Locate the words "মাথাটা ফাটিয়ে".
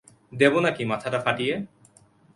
0.85-1.55